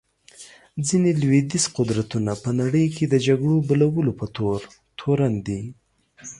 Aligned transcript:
ځینې 0.87 1.11
لوېدیځ 1.21 1.65
قدرتونه 1.77 2.31
په 2.43 2.49
نړۍ 2.59 2.85
کې 2.95 3.05
د 3.07 3.15
جګړو 3.27 3.55
بلولو 3.67 4.11
په 4.19 4.25
تور 4.35 4.59
تورن 4.99 5.33
دي. 5.47 5.61